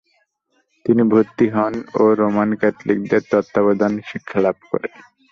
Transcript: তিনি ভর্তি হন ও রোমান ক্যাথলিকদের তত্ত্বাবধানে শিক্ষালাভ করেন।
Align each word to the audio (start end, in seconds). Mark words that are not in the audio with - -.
তিনি 0.85 1.03
ভর্তি 1.11 1.45
হন 1.49 1.73
ও 1.95 2.03
রোমান 2.19 2.49
ক্যাথলিকদের 2.59 3.21
তত্ত্বাবধানে 3.31 4.01
শিক্ষালাভ 4.11 4.57
করেন। 4.71 4.93